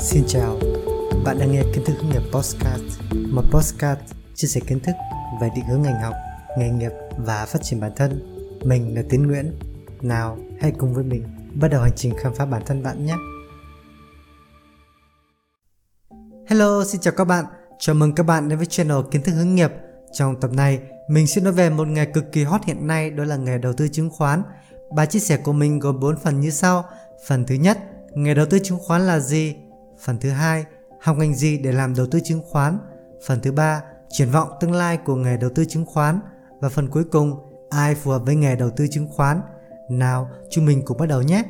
Xin 0.00 0.24
chào, 0.26 0.58
bạn 1.24 1.38
đang 1.38 1.52
nghe 1.52 1.62
kiến 1.74 1.84
thức 1.84 1.94
hướng 2.00 2.10
nghiệp 2.10 2.22
Postcard, 2.32 2.82
một 3.32 3.42
postcard 3.50 4.00
chia 4.34 4.48
sẻ 4.48 4.60
kiến 4.66 4.80
thức 4.80 4.92
về 5.40 5.48
định 5.56 5.64
hướng 5.64 5.82
ngành 5.82 6.02
học, 6.02 6.14
nghề 6.58 6.68
nghiệp 6.70 6.90
và 7.16 7.46
phát 7.46 7.58
triển 7.62 7.80
bản 7.80 7.92
thân. 7.96 8.22
Mình 8.64 8.94
là 8.94 9.02
Tiến 9.10 9.26
Nguyễn. 9.26 9.58
Nào, 10.02 10.38
hãy 10.60 10.72
cùng 10.78 10.94
với 10.94 11.04
mình 11.04 11.22
bắt 11.54 11.68
đầu 11.68 11.82
hành 11.82 11.92
trình 11.96 12.14
khám 12.18 12.34
phá 12.34 12.46
bản 12.46 12.62
thân 12.66 12.82
bạn 12.82 13.06
nhé. 13.06 13.14
Hello, 16.46 16.84
xin 16.84 17.00
chào 17.00 17.14
các 17.16 17.24
bạn. 17.24 17.44
Chào 17.78 17.94
mừng 17.94 18.14
các 18.14 18.22
bạn 18.22 18.48
đến 18.48 18.58
với 18.58 18.66
channel 18.66 18.98
kiến 19.10 19.22
thức 19.22 19.32
hướng 19.32 19.54
nghiệp. 19.54 19.72
Trong 20.12 20.40
tập 20.40 20.52
này, 20.52 20.78
mình 21.10 21.26
sẽ 21.26 21.40
nói 21.40 21.52
về 21.52 21.70
một 21.70 21.88
nghề 21.88 22.04
cực 22.04 22.32
kỳ 22.32 22.44
hot 22.44 22.64
hiện 22.64 22.86
nay 22.86 23.10
đó 23.10 23.24
là 23.24 23.36
nghề 23.36 23.58
đầu 23.58 23.72
tư 23.72 23.88
chứng 23.88 24.10
khoán. 24.10 24.42
Bài 24.96 25.06
chia 25.06 25.18
sẻ 25.18 25.36
của 25.36 25.52
mình 25.52 25.78
gồm 25.78 26.00
4 26.00 26.16
phần 26.16 26.40
như 26.40 26.50
sau. 26.50 26.84
Phần 27.28 27.44
thứ 27.46 27.54
nhất, 27.54 27.78
nghề 28.14 28.34
đầu 28.34 28.46
tư 28.46 28.58
chứng 28.62 28.78
khoán 28.78 29.06
là 29.06 29.20
gì? 29.20 29.54
Phần 30.00 30.18
thứ 30.18 30.30
hai, 30.30 30.64
học 31.00 31.16
ngành 31.16 31.34
gì 31.34 31.58
để 31.58 31.72
làm 31.72 31.94
đầu 31.94 32.06
tư 32.10 32.20
chứng 32.24 32.42
khoán? 32.50 32.78
Phần 33.26 33.40
thứ 33.40 33.52
ba, 33.52 33.82
triển 34.08 34.30
vọng 34.30 34.48
tương 34.60 34.72
lai 34.72 34.96
của 34.96 35.14
nghề 35.14 35.36
đầu 35.36 35.50
tư 35.54 35.64
chứng 35.64 35.86
khoán. 35.86 36.20
Và 36.60 36.68
phần 36.68 36.88
cuối 36.88 37.04
cùng, 37.04 37.34
ai 37.70 37.94
phù 37.94 38.10
hợp 38.10 38.22
với 38.26 38.36
nghề 38.36 38.56
đầu 38.56 38.70
tư 38.70 38.86
chứng 38.90 39.08
khoán? 39.08 39.40
Nào, 39.90 40.30
chúng 40.50 40.66
mình 40.66 40.82
cùng 40.84 40.98
bắt 40.98 41.06
đầu 41.06 41.22
nhé. 41.22 41.44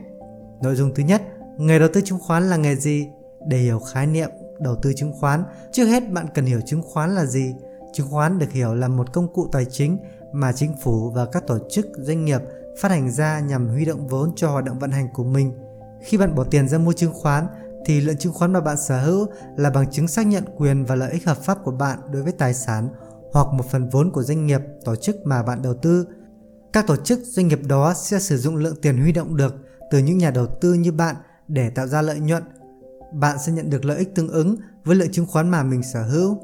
Nội 0.62 0.76
dung 0.76 0.94
thứ 0.94 1.02
nhất, 1.02 1.22
nghề 1.58 1.78
đầu 1.78 1.88
tư 1.94 2.00
chứng 2.04 2.18
khoán 2.18 2.50
là 2.50 2.56
nghề 2.56 2.74
gì? 2.76 3.08
Để 3.46 3.58
hiểu 3.58 3.80
khái 3.80 4.06
niệm 4.06 4.30
đầu 4.60 4.76
tư 4.82 4.92
chứng 4.96 5.12
khoán, 5.20 5.44
trước 5.72 5.84
hết 5.84 6.10
bạn 6.10 6.26
cần 6.34 6.46
hiểu 6.46 6.60
chứng 6.66 6.82
khoán 6.82 7.14
là 7.14 7.24
gì. 7.24 7.54
Chứng 7.92 8.10
khoán 8.10 8.38
được 8.38 8.52
hiểu 8.52 8.74
là 8.74 8.88
một 8.88 9.12
công 9.12 9.32
cụ 9.32 9.48
tài 9.52 9.64
chính 9.64 9.98
mà 10.32 10.52
chính 10.52 10.74
phủ 10.82 11.10
và 11.10 11.26
các 11.26 11.46
tổ 11.46 11.58
chức 11.70 11.86
doanh 11.98 12.24
nghiệp 12.24 12.40
phát 12.80 12.90
hành 12.90 13.10
ra 13.10 13.40
nhằm 13.40 13.68
huy 13.68 13.84
động 13.84 14.06
vốn 14.08 14.32
cho 14.36 14.50
hoạt 14.50 14.64
động 14.64 14.78
vận 14.78 14.90
hành 14.90 15.08
của 15.14 15.24
mình. 15.24 15.52
Khi 16.02 16.18
bạn 16.18 16.34
bỏ 16.34 16.44
tiền 16.44 16.68
ra 16.68 16.78
mua 16.78 16.92
chứng 16.92 17.12
khoán 17.12 17.46
thì 17.88 18.00
lượng 18.00 18.16
chứng 18.16 18.32
khoán 18.32 18.52
mà 18.52 18.60
bạn 18.60 18.76
sở 18.76 19.00
hữu 19.00 19.26
là 19.56 19.70
bằng 19.70 19.90
chứng 19.90 20.08
xác 20.08 20.26
nhận 20.26 20.44
quyền 20.56 20.84
và 20.84 20.94
lợi 20.94 21.12
ích 21.12 21.26
hợp 21.26 21.38
pháp 21.42 21.58
của 21.64 21.70
bạn 21.70 21.98
đối 22.12 22.22
với 22.22 22.32
tài 22.32 22.54
sản 22.54 22.88
hoặc 23.32 23.46
một 23.52 23.64
phần 23.70 23.88
vốn 23.88 24.10
của 24.12 24.22
doanh 24.22 24.46
nghiệp, 24.46 24.60
tổ 24.84 24.96
chức 24.96 25.16
mà 25.24 25.42
bạn 25.42 25.62
đầu 25.62 25.74
tư. 25.74 26.06
Các 26.72 26.86
tổ 26.86 26.96
chức 26.96 27.18
doanh 27.22 27.48
nghiệp 27.48 27.60
đó 27.68 27.94
sẽ 27.94 28.18
sử 28.18 28.36
dụng 28.36 28.56
lượng 28.56 28.76
tiền 28.82 28.98
huy 28.98 29.12
động 29.12 29.36
được 29.36 29.54
từ 29.90 29.98
những 29.98 30.18
nhà 30.18 30.30
đầu 30.30 30.46
tư 30.46 30.74
như 30.74 30.92
bạn 30.92 31.16
để 31.48 31.70
tạo 31.70 31.86
ra 31.86 32.02
lợi 32.02 32.20
nhuận. 32.20 32.42
Bạn 33.12 33.36
sẽ 33.46 33.52
nhận 33.52 33.70
được 33.70 33.84
lợi 33.84 33.98
ích 33.98 34.14
tương 34.14 34.28
ứng 34.28 34.56
với 34.84 34.96
lượng 34.96 35.12
chứng 35.12 35.26
khoán 35.26 35.48
mà 35.48 35.62
mình 35.62 35.82
sở 35.82 36.02
hữu. 36.02 36.38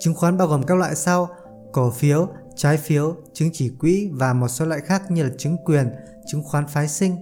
Chứng 0.00 0.14
khoán 0.14 0.38
bao 0.38 0.48
gồm 0.48 0.62
các 0.62 0.78
loại 0.78 0.94
sau: 0.94 1.28
cổ 1.72 1.90
phiếu, 1.90 2.28
trái 2.56 2.76
phiếu, 2.76 3.16
chứng 3.32 3.50
chỉ 3.52 3.68
quỹ 3.68 4.10
và 4.12 4.32
một 4.32 4.48
số 4.48 4.64
loại 4.64 4.80
khác 4.80 5.10
như 5.10 5.22
là 5.22 5.30
chứng 5.38 5.56
quyền, 5.64 5.90
chứng 6.26 6.42
khoán 6.44 6.66
phái 6.66 6.88
sinh. 6.88 7.16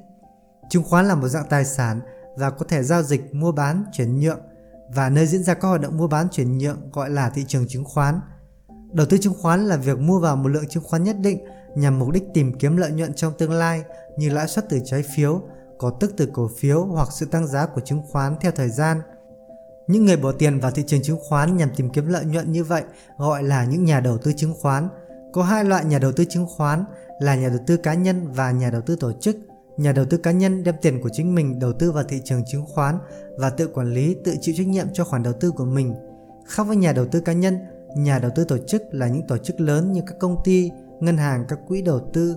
Chứng 0.70 0.84
khoán 0.84 1.08
là 1.08 1.14
một 1.14 1.28
dạng 1.28 1.48
tài 1.48 1.64
sản 1.64 2.00
và 2.41 2.50
có 2.50 2.66
thể 2.69 2.83
giao 2.83 3.02
dịch 3.02 3.34
mua 3.34 3.52
bán 3.52 3.84
chuyển 3.92 4.20
nhượng 4.20 4.41
và 4.94 5.08
nơi 5.08 5.27
diễn 5.27 5.42
ra 5.42 5.55
các 5.55 5.69
hoạt 5.69 5.80
động 5.80 5.96
mua 5.96 6.06
bán 6.06 6.28
chuyển 6.28 6.58
nhượng 6.58 6.91
gọi 6.92 7.10
là 7.10 7.30
thị 7.30 7.44
trường 7.48 7.69
chứng 7.69 7.84
khoán. 7.84 8.20
Đầu 8.92 9.06
tư 9.10 9.19
chứng 9.19 9.34
khoán 9.41 9.66
là 9.66 9.77
việc 9.77 9.98
mua 9.98 10.20
vào 10.20 10.36
một 10.36 10.48
lượng 10.48 10.69
chứng 10.69 10.82
khoán 10.84 11.05
nhất 11.05 11.16
định 11.20 11.44
nhằm 11.74 11.98
mục 11.98 12.10
đích 12.10 12.24
tìm 12.34 12.58
kiếm 12.58 12.77
lợi 12.77 12.92
nhuận 12.92 13.14
trong 13.14 13.32
tương 13.38 13.52
lai 13.52 13.82
như 14.16 14.30
lãi 14.30 14.48
suất 14.48 14.69
từ 14.69 14.80
trái 14.84 15.02
phiếu, 15.14 15.42
có 15.78 15.91
tức 16.00 16.14
từ 16.16 16.28
cổ 16.32 16.50
phiếu 16.58 16.84
hoặc 16.84 17.08
sự 17.12 17.27
tăng 17.27 17.47
giá 17.47 17.66
của 17.66 17.80
chứng 17.80 18.02
khoán 18.10 18.36
theo 18.41 18.52
thời 18.52 18.69
gian. 18.69 19.00
Những 19.86 20.06
người 20.06 20.16
bỏ 20.16 20.32
tiền 20.32 20.60
vào 20.60 20.70
thị 20.70 20.84
trường 20.86 21.02
chứng 21.02 21.19
khoán 21.28 21.56
nhằm 21.56 21.70
tìm 21.77 21.91
kiếm 21.91 22.06
lợi 22.06 22.25
nhuận 22.25 22.52
như 22.52 22.64
vậy 22.64 22.82
gọi 23.16 23.42
là 23.42 23.64
những 23.64 23.84
nhà 23.84 24.00
đầu 24.00 24.19
tư 24.19 24.32
chứng 24.36 24.54
khoán. 24.60 24.88
Có 25.32 25.42
hai 25.42 25.64
loại 25.64 25.84
nhà 25.84 25.98
đầu 25.98 26.12
tư 26.12 26.25
chứng 26.25 26.47
khoán 26.56 26.84
là 27.20 27.34
nhà 27.34 27.48
đầu 27.48 27.58
tư 27.66 27.77
cá 27.77 27.94
nhân 27.94 28.32
và 28.32 28.50
nhà 28.50 28.70
đầu 28.70 28.80
tư 28.80 28.97
tổ 28.97 29.12
chức. 29.20 29.36
Nhà 29.80 29.92
đầu 29.92 30.04
tư 30.04 30.16
cá 30.16 30.30
nhân 30.30 30.64
đem 30.64 30.74
tiền 30.82 31.00
của 31.02 31.08
chính 31.08 31.34
mình 31.34 31.58
đầu 31.58 31.72
tư 31.72 31.92
vào 31.92 32.04
thị 32.04 32.20
trường 32.24 32.44
chứng 32.44 32.64
khoán 32.66 32.98
và 33.36 33.50
tự 33.50 33.66
quản 33.66 33.94
lý, 33.94 34.16
tự 34.24 34.34
chịu 34.40 34.54
trách 34.58 34.66
nhiệm 34.66 34.86
cho 34.92 35.04
khoản 35.04 35.22
đầu 35.22 35.32
tư 35.32 35.50
của 35.50 35.64
mình. 35.64 35.94
Khác 36.46 36.62
với 36.62 36.76
nhà 36.76 36.92
đầu 36.92 37.06
tư 37.06 37.20
cá 37.20 37.32
nhân, 37.32 37.58
nhà 37.96 38.18
đầu 38.18 38.30
tư 38.34 38.44
tổ 38.44 38.58
chức 38.66 38.82
là 38.90 39.08
những 39.08 39.26
tổ 39.26 39.38
chức 39.38 39.60
lớn 39.60 39.92
như 39.92 40.00
các 40.06 40.19
công 40.19 40.36
ty, 40.44 40.70
ngân 41.00 41.16
hàng, 41.16 41.44
các 41.48 41.58
quỹ 41.69 41.82
đầu 41.82 42.00
tư. 42.12 42.36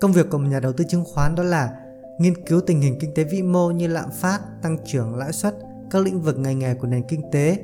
Công 0.00 0.12
việc 0.12 0.30
của 0.30 0.38
một 0.38 0.48
nhà 0.50 0.60
đầu 0.60 0.72
tư 0.72 0.84
chứng 0.88 1.04
khoán 1.04 1.34
đó 1.34 1.42
là 1.42 1.70
nghiên 2.18 2.44
cứu 2.46 2.60
tình 2.60 2.80
hình 2.80 2.98
kinh 3.00 3.14
tế 3.14 3.24
vĩ 3.24 3.42
mô 3.42 3.70
như 3.70 3.86
lạm 3.86 4.10
phát, 4.10 4.40
tăng 4.62 4.78
trưởng, 4.84 5.14
lãi 5.16 5.32
suất, 5.32 5.54
các 5.90 6.02
lĩnh 6.02 6.20
vực 6.20 6.38
ngành 6.38 6.58
nghề 6.58 6.74
của 6.74 6.86
nền 6.86 7.02
kinh 7.08 7.30
tế, 7.32 7.58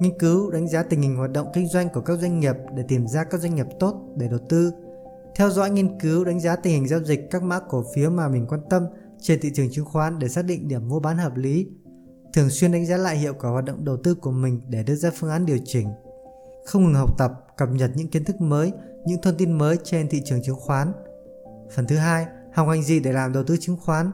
nghiên 0.00 0.18
cứu 0.18 0.50
đánh 0.50 0.68
giá 0.68 0.82
tình 0.82 1.02
hình 1.02 1.16
hoạt 1.16 1.30
động 1.30 1.46
kinh 1.54 1.68
doanh 1.68 1.88
của 1.88 2.00
các 2.00 2.18
doanh 2.18 2.40
nghiệp 2.40 2.56
để 2.76 2.82
tìm 2.88 3.06
ra 3.06 3.24
các 3.24 3.40
doanh 3.40 3.54
nghiệp 3.54 3.66
tốt 3.80 3.94
để 4.16 4.28
đầu 4.28 4.40
tư 4.48 4.72
theo 5.36 5.50
dõi 5.50 5.70
nghiên 5.70 5.98
cứu 5.98 6.24
đánh 6.24 6.40
giá 6.40 6.56
tình 6.56 6.72
hình 6.72 6.88
giao 6.88 7.00
dịch 7.04 7.30
các 7.30 7.42
mã 7.42 7.58
cổ 7.68 7.84
phiếu 7.94 8.10
mà 8.10 8.28
mình 8.28 8.46
quan 8.48 8.60
tâm 8.70 8.86
trên 9.20 9.40
thị 9.40 9.50
trường 9.54 9.70
chứng 9.70 9.84
khoán 9.84 10.18
để 10.18 10.28
xác 10.28 10.44
định 10.44 10.68
điểm 10.68 10.88
mua 10.88 11.00
bán 11.00 11.18
hợp 11.18 11.36
lý, 11.36 11.68
thường 12.32 12.50
xuyên 12.50 12.72
đánh 12.72 12.86
giá 12.86 12.96
lại 12.96 13.16
hiệu 13.16 13.34
quả 13.40 13.50
hoạt 13.50 13.64
động 13.64 13.84
đầu 13.84 13.96
tư 14.04 14.14
của 14.14 14.30
mình 14.30 14.60
để 14.68 14.82
đưa 14.82 14.94
ra 14.94 15.10
phương 15.14 15.30
án 15.30 15.46
điều 15.46 15.58
chỉnh, 15.64 15.88
không 16.66 16.84
ngừng 16.84 16.94
học 16.94 17.18
tập, 17.18 17.32
cập 17.56 17.68
nhật 17.68 17.90
những 17.94 18.08
kiến 18.08 18.24
thức 18.24 18.40
mới, 18.40 18.72
những 19.06 19.22
thông 19.22 19.36
tin 19.36 19.52
mới 19.52 19.76
trên 19.84 20.08
thị 20.08 20.22
trường 20.24 20.42
chứng 20.42 20.56
khoán. 20.56 20.92
Phần 21.74 21.86
thứ 21.86 21.96
hai, 21.96 22.26
học 22.52 22.68
ngành 22.68 22.82
gì 22.82 23.00
để 23.00 23.12
làm 23.12 23.32
đầu 23.32 23.44
tư 23.44 23.56
chứng 23.60 23.76
khoán? 23.76 24.10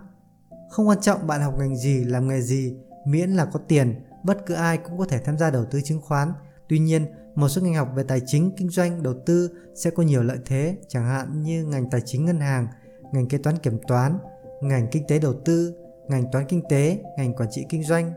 Không 0.71 0.89
quan 0.89 1.01
trọng 1.01 1.27
bạn 1.27 1.41
học 1.41 1.55
ngành 1.59 1.77
gì, 1.77 2.05
làm 2.05 2.29
nghề 2.29 2.41
gì, 2.41 2.77
miễn 3.07 3.31
là 3.31 3.45
có 3.45 3.61
tiền, 3.69 3.95
bất 4.25 4.47
cứ 4.47 4.55
ai 4.55 4.79
cũng 4.79 4.99
có 4.99 5.05
thể 5.05 5.19
tham 5.19 5.39
gia 5.39 5.51
đầu 5.51 5.65
tư 5.65 5.81
chứng 5.85 6.01
khoán. 6.01 6.33
Tuy 6.69 6.79
nhiên, 6.79 7.07
một 7.35 7.49
số 7.49 7.63
ngành 7.63 7.75
học 7.75 7.89
về 7.95 8.03
tài 8.03 8.21
chính, 8.27 8.53
kinh 8.57 8.69
doanh, 8.69 9.03
đầu 9.03 9.15
tư 9.27 9.51
sẽ 9.75 9.91
có 9.91 10.03
nhiều 10.03 10.23
lợi 10.23 10.39
thế, 10.47 10.77
chẳng 10.89 11.07
hạn 11.07 11.43
như 11.43 11.65
ngành 11.65 11.91
tài 11.91 12.01
chính 12.05 12.25
ngân 12.25 12.41
hàng, 12.41 12.67
ngành 13.13 13.29
kế 13.29 13.39
toán 13.39 13.59
kiểm 13.59 13.79
toán, 13.89 14.19
ngành 14.63 14.87
kinh 14.91 15.07
tế 15.09 15.19
đầu 15.19 15.35
tư, 15.45 15.75
ngành 16.09 16.25
toán 16.33 16.45
kinh 16.49 16.63
tế, 16.69 16.99
ngành 17.17 17.35
quản 17.35 17.49
trị 17.53 17.67
kinh 17.69 17.83
doanh. 17.83 18.13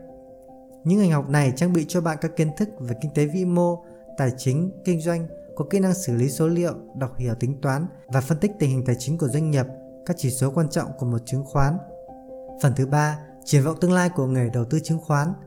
Những 0.84 0.98
ngành 0.98 1.10
học 1.10 1.28
này 1.28 1.52
trang 1.56 1.72
bị 1.72 1.84
cho 1.88 2.00
bạn 2.00 2.18
các 2.20 2.36
kiến 2.36 2.50
thức 2.56 2.68
về 2.80 2.96
kinh 3.00 3.10
tế 3.14 3.26
vĩ 3.26 3.44
mô, 3.44 3.84
tài 4.18 4.30
chính, 4.36 4.70
kinh 4.84 5.00
doanh, 5.00 5.26
có 5.56 5.64
kỹ 5.70 5.78
năng 5.78 5.94
xử 5.94 6.16
lý 6.16 6.28
số 6.28 6.48
liệu, 6.48 6.74
đọc 6.96 7.16
hiểu 7.18 7.34
tính 7.34 7.60
toán 7.60 7.86
và 8.06 8.20
phân 8.20 8.38
tích 8.38 8.50
tình 8.58 8.70
hình 8.70 8.84
tài 8.84 8.96
chính 8.98 9.18
của 9.18 9.28
doanh 9.28 9.50
nghiệp, 9.50 9.66
các 10.06 10.16
chỉ 10.18 10.30
số 10.30 10.50
quan 10.50 10.68
trọng 10.68 10.90
của 10.98 11.06
một 11.06 11.18
chứng 11.26 11.44
khoán. 11.44 11.78
Phần 12.62 12.72
thứ 12.76 12.86
ba, 12.86 13.18
triển 13.44 13.62
vọng 13.62 13.76
tương 13.80 13.92
lai 13.92 14.08
của 14.08 14.26
nghề 14.26 14.48
đầu 14.48 14.64
tư 14.64 14.80
chứng 14.80 14.98
khoán– 14.98 15.32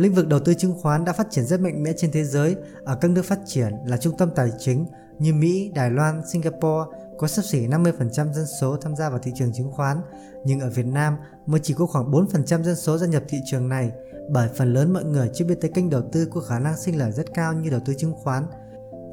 Lĩnh 0.00 0.14
vực 0.14 0.28
đầu 0.28 0.40
tư 0.40 0.54
chứng 0.54 0.74
khoán 0.80 1.04
đã 1.04 1.12
phát 1.12 1.26
triển 1.30 1.44
rất 1.44 1.60
mạnh 1.60 1.82
mẽ 1.82 1.92
trên 1.96 2.12
thế 2.12 2.24
giới 2.24 2.56
ở 2.84 2.96
các 3.00 3.10
nước 3.10 3.24
phát 3.24 3.38
triển 3.46 3.72
là 3.84 3.96
trung 3.96 4.16
tâm 4.16 4.30
tài 4.34 4.50
chính 4.58 4.86
như 5.18 5.34
Mỹ, 5.34 5.70
Đài 5.74 5.90
Loan, 5.90 6.22
Singapore 6.32 6.90
có 7.18 7.26
sắp 7.26 7.42
xỉ 7.42 7.66
50% 7.66 8.32
dân 8.32 8.46
số 8.60 8.76
tham 8.76 8.96
gia 8.96 9.10
vào 9.10 9.18
thị 9.18 9.32
trường 9.34 9.52
chứng 9.52 9.72
khoán, 9.72 9.96
nhưng 10.44 10.60
ở 10.60 10.70
Việt 10.70 10.86
Nam 10.86 11.16
mới 11.46 11.60
chỉ 11.62 11.74
có 11.74 11.86
khoảng 11.86 12.10
4% 12.10 12.62
dân 12.62 12.76
số 12.76 12.98
gia 12.98 13.06
nhập 13.06 13.22
thị 13.28 13.38
trường 13.46 13.68
này 13.68 13.92
bởi 14.30 14.48
phần 14.56 14.72
lớn 14.72 14.92
mọi 14.92 15.04
người 15.04 15.30
chưa 15.34 15.44
biết 15.44 15.54
tới 15.60 15.70
kênh 15.74 15.90
đầu 15.90 16.02
tư 16.12 16.28
có 16.30 16.40
khả 16.40 16.58
năng 16.58 16.76
sinh 16.76 16.98
lời 16.98 17.12
rất 17.12 17.34
cao 17.34 17.52
như 17.52 17.70
đầu 17.70 17.80
tư 17.84 17.94
chứng 17.94 18.14
khoán. 18.14 18.46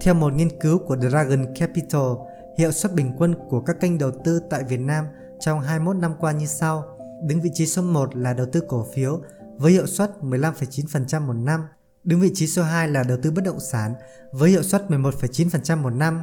Theo 0.02 0.14
một 0.14 0.34
nghiên 0.34 0.60
cứu 0.60 0.80
của 0.88 0.98
Dragon 0.98 1.54
Capital, 1.56 2.12
hiệu 2.58 2.72
suất 2.72 2.94
bình 2.94 3.12
quân 3.18 3.36
của 3.50 3.62
các 3.62 3.80
kênh 3.80 3.98
đầu 3.98 4.12
tư 4.24 4.42
tại 4.50 4.64
Việt 4.64 4.80
Nam 4.80 5.06
trong 5.40 5.60
21 5.60 5.96
năm 5.96 6.14
qua 6.20 6.32
như 6.32 6.46
sau. 6.46 6.84
Đứng 7.22 7.42
vị 7.42 7.50
trí 7.54 7.66
số 7.66 7.82
1 7.82 8.16
là 8.16 8.34
đầu 8.34 8.48
tư 8.52 8.62
cổ 8.68 8.86
phiếu 8.94 9.22
với 9.58 9.72
hiệu 9.72 9.88
suất 9.88 10.12
15,9% 10.22 11.22
một 11.22 11.34
năm. 11.34 11.62
Đứng 12.04 12.20
vị 12.20 12.32
trí 12.34 12.48
số 12.48 12.64
2 12.64 12.88
là 12.88 13.04
đầu 13.04 13.18
tư 13.24 13.32
bất 13.32 13.44
động 13.44 13.60
sản 13.60 13.94
với 14.32 14.50
hiệu 14.50 14.64
suất 14.64 14.86
11,9% 14.90 15.78
một 15.78 15.90
năm. 15.90 16.22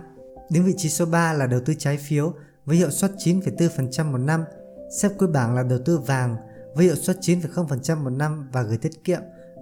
Đứng 0.51 0.65
vị 0.65 0.75
trí 0.77 0.89
số 0.89 1.07
3 1.07 1.33
là 1.33 1.47
đầu 1.47 1.61
tư 1.67 1.75
trái 1.79 1.97
phiếu 1.97 2.35
với 2.65 2.77
hiệu 2.77 2.91
suất 2.91 3.13
9,4% 3.19 4.13
một 4.13 4.19
năm. 4.19 4.45
Xếp 5.01 5.11
cuối 5.19 5.29
bảng 5.29 5.55
là 5.55 5.63
đầu 5.63 5.79
tư 5.85 5.99
vàng 5.99 6.37
với 6.75 6.85
hiệu 6.85 6.95
suất 6.95 7.19
9,0% 7.21 8.05
một 8.05 8.11
năm 8.11 8.49
và 8.53 8.63
gửi 8.63 8.79
tiết 8.79 9.05
kiệm 9.05 9.21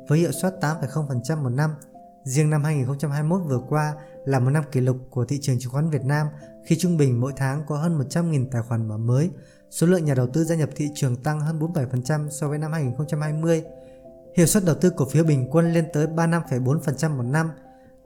với 0.09 0.19
hiệu 0.19 0.33
suất 0.33 0.55
8,0% 0.61 1.43
một 1.43 1.51
năm. 1.51 1.71
Riêng 2.25 2.51
năm 2.51 2.65
2021 2.65 3.41
vừa 3.49 3.61
qua 3.69 3.95
là 4.25 4.39
một 4.39 4.51
năm 4.51 4.65
kỷ 4.73 4.81
lục 4.81 4.97
của 5.11 5.25
thị 5.25 5.39
trường 5.43 5.59
chứng 5.59 5.73
khoán 5.73 5.91
Việt 5.91 6.05
Nam 6.05 6.27
khi 6.65 6.77
trung 6.79 6.97
bình 6.97 7.21
mỗi 7.21 7.33
tháng 7.37 7.65
có 7.67 7.77
hơn 7.77 7.99
100.000 7.99 8.47
tài 8.51 8.63
khoản 8.63 8.89
mở 8.89 8.97
mới, 8.97 9.31
số 9.73 9.87
lượng 9.87 10.05
nhà 10.05 10.15
đầu 10.15 10.27
tư 10.27 10.45
gia 10.45 10.55
nhập 10.55 10.69
thị 10.77 10.89
trường 10.95 11.17
tăng 11.17 11.41
hơn 11.41 11.59
47% 11.59 12.29
so 12.29 12.49
với 12.49 12.59
năm 12.59 12.73
2020. 12.73 13.63
Hiệu 14.37 14.47
suất 14.47 14.65
đầu 14.65 14.75
tư 14.75 14.91
cổ 14.97 15.05
phiếu 15.09 15.25
bình 15.25 15.49
quân 15.51 15.73
lên 15.73 15.87
tới 15.93 16.07
35,4% 16.07 17.17
một 17.17 17.23
năm. 17.23 17.51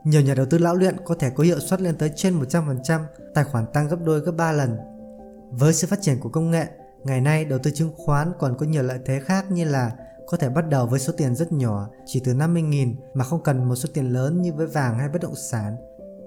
Nhiều 0.04 0.20
nhà 0.20 0.34
đầu 0.34 0.46
tư 0.46 0.58
lão 0.58 0.74
luyện 0.74 0.96
có 1.04 1.14
thể 1.14 1.30
có 1.30 1.44
hiệu 1.44 1.60
suất 1.60 1.80
lên 1.80 1.96
tới 1.96 2.10
trên 2.16 2.40
100%, 2.40 3.00
tài 3.34 3.44
khoản 3.44 3.66
tăng 3.72 3.88
gấp 3.88 3.96
đôi 4.04 4.20
gấp 4.20 4.32
3 4.32 4.52
lần. 4.52 4.76
Với 5.50 5.74
sự 5.74 5.86
phát 5.86 5.98
triển 6.02 6.20
của 6.20 6.28
công 6.28 6.50
nghệ, 6.50 6.66
ngày 7.04 7.20
nay 7.20 7.44
đầu 7.44 7.58
tư 7.58 7.70
chứng 7.70 7.92
khoán 7.96 8.32
còn 8.38 8.56
có 8.58 8.66
nhiều 8.66 8.82
lợi 8.82 8.98
thế 9.04 9.20
khác 9.20 9.50
như 9.50 9.64
là 9.64 9.92
có 10.26 10.36
thể 10.36 10.48
bắt 10.48 10.68
đầu 10.68 10.86
với 10.86 11.00
số 11.00 11.12
tiền 11.16 11.34
rất 11.34 11.52
nhỏ, 11.52 11.88
chỉ 12.06 12.20
từ 12.24 12.34
50.000 12.34 12.94
mà 13.14 13.24
không 13.24 13.42
cần 13.42 13.68
một 13.68 13.76
số 13.76 13.88
tiền 13.94 14.12
lớn 14.12 14.42
như 14.42 14.52
với 14.52 14.66
vàng 14.66 14.98
hay 14.98 15.08
bất 15.08 15.22
động 15.22 15.36
sản 15.36 15.76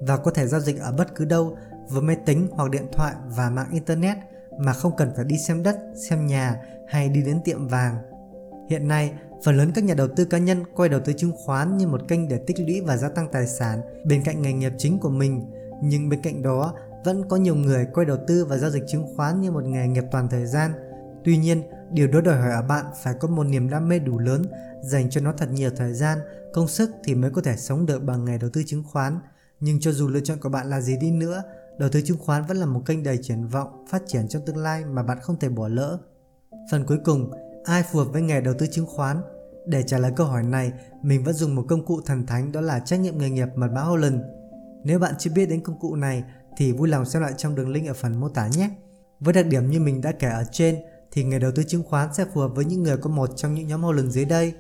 và 0.02 0.18
có 0.18 0.32
thể 0.32 0.48
giao 0.48 0.62
dịch 0.62 0.80
ở 0.80 0.92
bất 0.92 1.16
cứ 1.16 1.26
đâu 1.26 1.58
với 1.90 2.02
máy 2.02 2.16
tính 2.26 2.48
hoặc 2.52 2.70
điện 2.70 2.88
thoại 2.92 3.14
và 3.28 3.50
mạng 3.50 3.70
internet 3.72 4.18
mà 4.60 4.74
không 4.74 4.96
cần 4.98 5.12
phải 5.16 5.26
đi 5.26 5.38
xem 5.38 5.64
đất, 5.64 5.78
xem 6.10 6.28
nhà 6.28 6.62
hay 6.88 7.10
đi 7.10 7.22
đến 7.22 7.40
tiệm 7.46 7.68
vàng. 7.68 7.98
Hiện 8.70 8.88
nay, 8.88 9.14
phần 9.44 9.58
lớn 9.58 9.72
các 9.76 9.84
nhà 9.84 9.94
đầu 9.94 10.08
tư 10.16 10.26
cá 10.26 10.38
nhân 10.38 10.64
coi 10.76 10.90
đầu 10.90 11.00
tư 11.06 11.14
chứng 11.14 11.32
khoán 11.46 11.78
như 11.78 11.88
một 11.88 12.02
kênh 12.08 12.28
để 12.28 12.40
tích 12.48 12.60
lũy 12.60 12.82
và 12.82 12.98
gia 12.98 13.10
tăng 13.10 13.28
tài 13.32 13.48
sản 13.48 13.82
bên 14.06 14.24
cạnh 14.24 14.42
nghề 14.42 14.54
nghiệp 14.54 14.74
chính 14.78 15.00
của 15.00 15.10
mình, 15.10 15.46
nhưng 15.84 16.10
bên 16.10 16.22
cạnh 16.22 16.42
đó 16.42 16.74
vẫn 17.06 17.30
có 17.30 17.38
nhiều 17.38 17.56
người 17.56 17.88
coi 17.94 18.06
đầu 18.06 18.18
tư 18.28 18.46
và 18.46 18.58
giao 18.58 18.70
dịch 18.70 18.84
chứng 18.88 19.16
khoán 19.16 19.42
như 19.42 19.52
một 19.52 19.64
nghề 19.64 19.88
nghiệp 19.88 20.04
toàn 20.12 20.28
thời 20.30 20.46
gian. 20.46 20.72
Tuy 21.24 21.38
nhiên, 21.38 21.64
Điều 21.92 22.08
đó 22.08 22.22
đòi 22.22 22.38
hỏi 22.38 22.52
ở 22.52 22.62
bạn 22.62 22.86
phải 23.04 23.14
có 23.20 23.28
một 23.28 23.44
niềm 23.44 23.70
đam 23.70 23.90
mê 23.90 24.00
đủ 24.00 24.20
lớn, 24.20 24.42
dành 24.82 25.10
cho 25.10 25.22
nó 25.22 25.34
thật 25.38 25.50
nhiều 25.52 25.70
thời 25.76 25.94
gian, 25.94 26.20
công 26.54 26.68
sức 26.68 26.92
thì 27.04 27.16
mới 27.16 27.32
có 27.32 27.42
thể 27.42 27.56
sống 27.58 27.86
được 27.86 28.04
bằng 28.04 28.26
nghề 28.26 28.38
đầu 28.38 28.50
tư 28.54 28.64
chứng 28.66 28.84
khoán. 28.84 29.20
Nhưng 29.60 29.80
cho 29.80 29.92
dù 29.92 30.08
lựa 30.08 30.20
chọn 30.20 30.38
của 30.42 30.50
bạn 30.50 30.70
là 30.70 30.82
gì 30.82 30.98
đi 31.02 31.12
nữa, 31.12 31.44
đầu 31.80 31.90
tư 31.90 32.02
chứng 32.02 32.18
khoán 32.18 32.46
vẫn 32.46 32.58
là 32.58 32.66
một 32.66 32.82
kênh 32.86 33.04
đầy 33.04 33.18
triển 33.22 33.48
vọng, 33.48 33.86
phát 33.90 34.02
triển 34.08 34.28
trong 34.28 34.46
tương 34.46 34.58
lai 34.58 34.86
mà 34.86 35.04
bạn 35.04 35.18
không 35.22 35.40
thể 35.40 35.50
bỏ 35.50 35.68
lỡ. 35.68 36.00
Phần 36.72 36.86
cuối 36.86 36.98
cùng, 37.06 37.32
ai 37.64 37.84
phù 37.84 38.00
hợp 38.00 38.06
với 38.14 38.22
nghề 38.22 38.42
đầu 38.42 38.54
tư 38.60 38.68
chứng 38.72 38.86
khoán? 38.86 39.22
Để 39.68 39.84
trả 39.84 39.98
lời 39.98 40.12
câu 40.16 40.28
hỏi 40.28 40.44
này, 40.44 40.72
mình 41.02 41.24
vẫn 41.24 41.34
dùng 41.34 41.56
một 41.56 41.66
công 41.70 41.86
cụ 41.86 42.02
thần 42.06 42.26
thánh 42.26 42.52
đó 42.52 42.62
là 42.62 42.80
trách 42.80 43.00
nhiệm 43.00 43.18
nghề 43.18 43.30
nghiệp 43.30 43.48
mật 43.56 43.68
mã 43.72 43.82
Holland. 43.82 44.22
Nếu 44.84 45.00
bạn 45.00 45.14
chưa 45.20 45.32
biết 45.32 45.46
đến 45.46 45.64
công 45.64 45.80
cụ 45.80 45.96
này 45.96 46.24
thì 46.58 46.72
vui 46.72 46.90
lòng 46.90 47.06
xem 47.06 47.22
lại 47.22 47.34
trong 47.38 47.56
đường 47.56 47.70
link 47.70 47.88
ở 47.88 47.94
phần 47.94 48.20
mô 48.20 48.30
tả 48.30 48.48
nhé. 48.48 48.70
Với 49.20 49.34
đặc 49.34 49.46
điểm 49.46 49.70
như 49.70 49.80
mình 49.80 50.02
đã 50.02 50.12
kể 50.12 50.28
ở 50.28 50.44
trên 50.52 50.76
thì 51.12 51.24
nghề 51.24 51.40
đầu 51.40 51.52
tư 51.56 51.64
chứng 51.64 51.84
khoán 51.84 52.14
sẽ 52.14 52.26
phù 52.34 52.42
hợp 52.42 52.52
với 52.56 52.66
những 52.66 52.84
người 52.84 52.98
có 52.98 53.10
một 53.10 53.30
trong 53.36 53.54
những 53.54 53.68
nhóm 53.68 53.84
Holland 53.84 54.10
dưới 54.10 54.26
đây. 54.26 54.54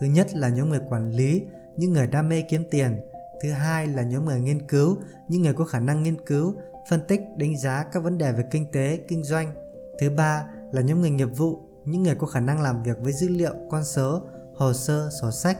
Thứ 0.00 0.06
nhất 0.06 0.34
là 0.34 0.48
nhóm 0.48 0.68
người 0.68 0.80
quản 0.88 1.10
lý, 1.10 1.42
những 1.76 1.92
người 1.92 2.06
đam 2.06 2.28
mê 2.28 2.42
kiếm 2.42 2.62
tiền. 2.70 3.00
Thứ 3.42 3.50
hai 3.50 3.86
là 3.86 4.02
nhóm 4.02 4.24
người 4.24 4.40
nghiên 4.40 4.66
cứu, 4.66 4.96
những 5.28 5.42
người 5.42 5.52
có 5.52 5.64
khả 5.64 5.80
năng 5.80 6.02
nghiên 6.02 6.24
cứu, 6.26 6.54
phân 6.90 7.00
tích, 7.08 7.20
đánh 7.36 7.58
giá 7.58 7.84
các 7.92 8.02
vấn 8.02 8.18
đề 8.18 8.32
về 8.32 8.44
kinh 8.50 8.66
tế, 8.72 8.98
kinh 9.08 9.24
doanh. 9.24 9.54
Thứ 10.00 10.10
ba 10.10 10.44
là 10.72 10.82
nhóm 10.82 11.00
người 11.00 11.10
nghiệp 11.10 11.28
vụ, 11.36 11.58
những 11.84 12.02
người 12.02 12.14
có 12.14 12.26
khả 12.26 12.40
năng 12.40 12.60
làm 12.60 12.82
việc 12.82 12.96
với 13.00 13.12
dữ 13.12 13.28
liệu, 13.28 13.54
con 13.70 13.84
số, 13.84 14.22
hồ 14.56 14.72
sơ, 14.72 15.10
sổ 15.20 15.30
sách. 15.30 15.58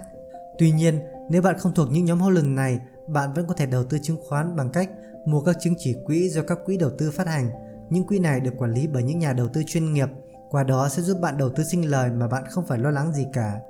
Tuy 0.59 0.71
nhiên, 0.71 1.00
nếu 1.31 1.43
bạn 1.43 1.59
không 1.59 1.75
thuộc 1.75 1.88
những 1.91 2.05
nhóm 2.05 2.21
Holland 2.21 2.47
này, 2.47 2.81
bạn 3.09 3.32
vẫn 3.32 3.47
có 3.47 3.55
thể 3.55 3.67
đầu 3.67 3.85
tư 3.85 3.99
chứng 4.03 4.19
khoán 4.29 4.56
bằng 4.56 4.71
cách 4.71 4.91
mua 5.27 5.41
các 5.41 5.56
chứng 5.61 5.75
chỉ 5.79 5.97
quỹ 6.06 6.29
do 6.29 6.43
các 6.43 6.59
quỹ 6.65 6.77
đầu 6.77 6.91
tư 6.99 7.11
phát 7.11 7.27
hành. 7.27 7.50
Những 7.91 8.06
quỹ 8.06 8.19
này 8.19 8.41
được 8.41 8.53
quản 8.59 8.73
lý 8.73 8.87
bởi 8.87 9.03
những 9.03 9.19
nhà 9.19 9.32
đầu 9.32 9.49
tư 9.49 9.62
chuyên 9.67 9.93
nghiệp, 9.93 10.09
qua 10.50 10.65
đó 10.65 10.88
sẽ 10.88 11.03
giúp 11.03 11.19
bạn 11.21 11.38
đầu 11.38 11.49
tư 11.49 11.65
sinh 11.65 11.91
lời 11.91 12.11
mà 12.11 12.29
bạn 12.29 12.44
không 12.50 12.67
phải 12.67 12.79
lo 12.79 12.91
lắng 12.91 13.12
gì 13.12 13.27
cả. 13.32 13.61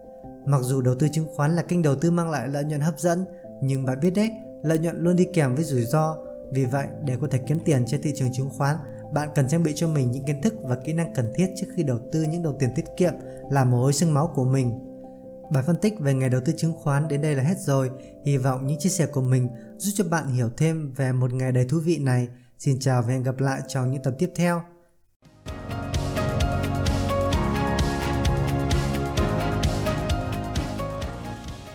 Mặc 0.46 0.60
dù 0.62 0.80
đầu 0.80 0.94
tư 0.94 1.08
chứng 1.12 1.26
khoán 1.36 1.56
là 1.56 1.62
kênh 1.62 1.82
đầu 1.82 1.96
tư 1.96 2.10
mang 2.10 2.30
lại 2.30 2.48
lợi 2.48 2.64
nhuận 2.64 2.80
hấp 2.80 2.98
dẫn, 2.98 3.24
nhưng 3.62 3.84
bạn 3.84 4.00
biết 4.00 4.10
đấy, 4.10 4.30
lợi 4.62 4.78
nhuận 4.78 4.96
luôn 4.98 5.16
đi 5.16 5.26
kèm 5.32 5.54
với 5.54 5.64
rủi 5.64 5.82
ro. 5.82 6.16
Vì 6.52 6.64
vậy, 6.64 6.86
để 7.04 7.16
có 7.20 7.28
thể 7.30 7.38
kiếm 7.46 7.58
tiền 7.64 7.84
trên 7.86 8.02
thị 8.02 8.12
trường 8.16 8.32
chứng 8.32 8.50
khoán, 8.50 8.76
bạn 9.12 9.28
cần 9.34 9.48
trang 9.48 9.62
bị 9.62 9.72
cho 9.74 9.88
mình 9.88 10.10
những 10.10 10.24
kiến 10.24 10.42
thức 10.42 10.54
và 10.62 10.76
kỹ 10.84 10.92
năng 10.92 11.14
cần 11.14 11.32
thiết 11.34 11.46
trước 11.56 11.66
khi 11.76 11.82
đầu 11.82 11.98
tư 12.12 12.22
những 12.22 12.42
đồng 12.42 12.58
tiền 12.58 12.70
tiết 12.76 12.84
kiệm 12.96 13.12
là 13.50 13.64
mồ 13.64 13.80
hôi 13.80 13.92
xương 13.92 14.14
máu 14.14 14.32
của 14.34 14.44
mình. 14.44 14.78
Bài 15.52 15.62
phân 15.66 15.76
tích 15.76 16.00
về 16.00 16.14
nghề 16.14 16.28
đầu 16.28 16.40
tư 16.44 16.52
chứng 16.56 16.72
khoán 16.72 17.08
đến 17.08 17.22
đây 17.22 17.34
là 17.34 17.42
hết 17.42 17.58
rồi. 17.58 17.90
Hy 18.24 18.36
vọng 18.36 18.66
những 18.66 18.78
chia 18.78 18.90
sẻ 18.90 19.06
của 19.06 19.20
mình 19.20 19.48
giúp 19.76 19.92
cho 19.94 20.04
bạn 20.10 20.28
hiểu 20.28 20.50
thêm 20.56 20.92
về 20.96 21.12
một 21.12 21.32
nghề 21.32 21.52
đầy 21.52 21.64
thú 21.68 21.80
vị 21.84 21.98
này. 21.98 22.28
Xin 22.58 22.78
chào 22.80 23.02
và 23.02 23.08
hẹn 23.08 23.22
gặp 23.22 23.40
lại 23.40 23.60
trong 23.68 23.90
những 23.90 24.02
tập 24.02 24.14
tiếp 24.18 24.30
theo. 24.34 24.62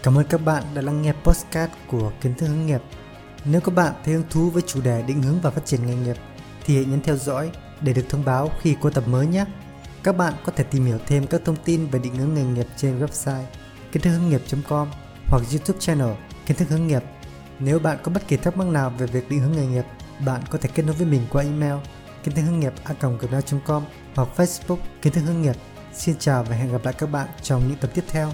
Cảm 0.05 0.17
ơn 0.17 0.25
các 0.29 0.45
bạn 0.45 0.63
đã 0.73 0.81
lắng 0.81 1.01
nghe 1.01 1.13
podcast 1.23 1.71
của 1.87 2.11
Kiến 2.21 2.33
thức 2.33 2.47
hướng 2.47 2.65
nghiệp. 2.65 2.81
Nếu 3.45 3.61
các 3.61 3.75
bạn 3.75 3.93
thấy 4.03 4.13
hứng 4.13 4.23
thú 4.29 4.49
với 4.49 4.61
chủ 4.61 4.81
đề 4.81 5.01
định 5.01 5.21
hướng 5.21 5.41
và 5.41 5.49
phát 5.49 5.65
triển 5.65 5.87
nghề 5.87 5.95
nghiệp 5.95 6.15
thì 6.65 6.75
hãy 6.75 6.85
nhấn 6.85 7.01
theo 7.01 7.17
dõi 7.17 7.51
để 7.81 7.93
được 7.93 8.05
thông 8.09 8.25
báo 8.25 8.51
khi 8.61 8.75
có 8.81 8.89
tập 8.89 9.03
mới 9.07 9.27
nhé. 9.27 9.45
Các 10.03 10.17
bạn 10.17 10.33
có 10.45 10.51
thể 10.55 10.63
tìm 10.63 10.85
hiểu 10.85 10.97
thêm 11.07 11.27
các 11.27 11.41
thông 11.45 11.55
tin 11.65 11.87
về 11.87 11.99
định 11.99 12.15
hướng 12.15 12.33
nghề 12.33 12.43
nghiệp 12.43 12.67
trên 12.77 12.99
website 12.99 13.43
kiến 13.91 14.03
thức 14.03 14.09
hướng 14.09 14.29
nghiệp.com 14.29 14.87
hoặc 15.27 15.43
YouTube 15.51 15.79
channel 15.79 16.13
kiến 16.45 16.57
thức 16.57 16.69
hướng 16.69 16.87
nghiệp. 16.87 17.03
Nếu 17.59 17.79
bạn 17.79 17.97
có 18.03 18.11
bất 18.11 18.27
kỳ 18.27 18.37
thắc 18.37 18.57
mắc 18.57 18.67
nào 18.67 18.93
về 18.97 19.07
việc 19.07 19.29
định 19.29 19.39
hướng 19.39 19.51
nghề 19.51 19.65
nghiệp, 19.65 19.85
bạn 20.25 20.41
có 20.49 20.57
thể 20.57 20.69
kết 20.73 20.83
nối 20.83 20.95
với 20.95 21.07
mình 21.07 21.21
qua 21.29 21.43
email 21.43 21.75
kiến 22.23 22.35
thức 22.35 22.41
hướng 22.41 22.59
nghiệp 22.59 22.73
a.gmail.com 22.83 23.83
hoặc 24.15 24.27
Facebook 24.35 24.77
kiến 25.01 25.13
thức 25.13 25.21
hướng 25.21 25.41
nghiệp. 25.41 25.55
Xin 25.93 26.15
chào 26.19 26.43
và 26.43 26.55
hẹn 26.55 26.71
gặp 26.71 26.85
lại 26.85 26.93
các 26.97 27.11
bạn 27.11 27.27
trong 27.41 27.67
những 27.67 27.77
tập 27.77 27.89
tiếp 27.93 28.03
theo. 28.07 28.31